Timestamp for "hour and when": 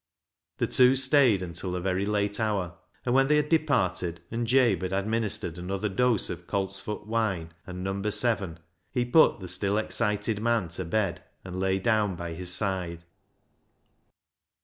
2.39-3.27